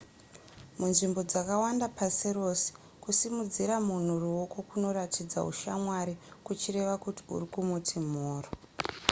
[0.77, 2.67] munzvimbo dzakawanda pasi rese
[3.03, 6.13] kusimudzira munhu ruoko kunoratidza ushamwari
[6.45, 8.49] kuchireva kuti uri kumuti mhoro